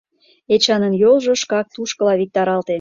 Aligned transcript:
Эчанын 0.53 0.93
йолжо 1.01 1.33
шкак 1.41 1.67
тушкыла 1.73 2.13
виктаралте. 2.19 2.69